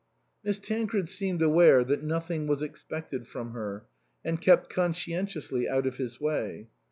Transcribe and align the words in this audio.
Miss 0.43 0.57
Tancred 0.57 1.07
seemed 1.07 1.43
aware 1.43 1.83
that 1.83 2.01
nothing 2.01 2.47
was 2.47 2.63
expected 2.63 3.27
from 3.27 3.51
her, 3.53 3.85
and 4.25 4.41
kept 4.41 4.67
conscientiously 4.67 5.69
out 5.69 5.85
of 5.85 5.97
his 5.97 6.19
way. 6.19 6.69